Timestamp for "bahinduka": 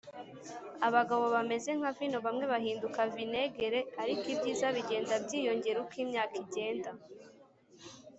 2.53-2.99